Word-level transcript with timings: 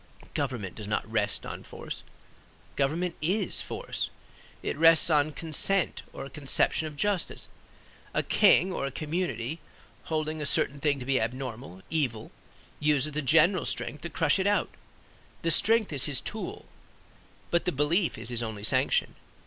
Government 0.33 0.73
does 0.73 0.87
not 0.87 1.05
rest 1.07 1.45
on 1.45 1.61
force. 1.61 2.01
Government 2.75 3.13
is 3.21 3.61
force; 3.61 4.09
it 4.63 4.75
rests 4.75 5.11
on 5.11 5.31
consent 5.31 6.01
or 6.11 6.25
a 6.25 6.29
conception 6.31 6.87
of 6.87 6.95
justice. 6.95 7.47
A 8.11 8.23
king 8.23 8.73
or 8.73 8.87
a 8.87 8.91
community 8.91 9.59
holding 10.05 10.41
a 10.41 10.47
certain 10.47 10.79
thing 10.79 10.99
to 10.99 11.05
be 11.05 11.21
abnormal, 11.21 11.83
evil, 11.91 12.31
uses 12.79 13.11
the 13.11 13.21
general 13.21 13.63
strength 13.63 14.01
to 14.01 14.09
crush 14.09 14.39
it 14.39 14.47
out; 14.47 14.69
the 15.43 15.51
strength 15.51 15.93
is 15.93 16.05
his 16.05 16.19
tool, 16.19 16.65
but 17.51 17.65
the 17.65 17.71
belief 17.71 18.17
is 18.17 18.29
his 18.29 18.41
only 18.41 18.63
sanction. 18.63 19.13